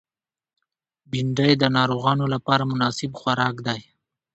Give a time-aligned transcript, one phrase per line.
[1.09, 3.81] بېنډۍ د ناروغانو لپاره مناسب خوراک دی